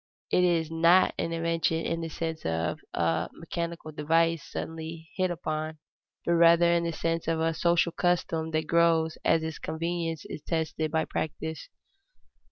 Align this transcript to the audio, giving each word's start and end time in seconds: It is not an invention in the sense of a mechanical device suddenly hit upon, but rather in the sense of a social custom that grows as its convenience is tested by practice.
It 0.31 0.43
is 0.43 0.71
not 0.71 1.13
an 1.19 1.31
invention 1.31 1.85
in 1.85 2.01
the 2.01 2.09
sense 2.09 2.43
of 2.43 2.79
a 2.91 3.29
mechanical 3.33 3.91
device 3.91 4.41
suddenly 4.43 5.11
hit 5.15 5.29
upon, 5.29 5.77
but 6.25 6.33
rather 6.33 6.71
in 6.73 6.85
the 6.85 6.91
sense 6.91 7.27
of 7.27 7.39
a 7.39 7.53
social 7.53 7.91
custom 7.91 8.49
that 8.49 8.65
grows 8.65 9.19
as 9.23 9.43
its 9.43 9.59
convenience 9.59 10.25
is 10.25 10.41
tested 10.41 10.89
by 10.89 11.05
practice. 11.05 11.69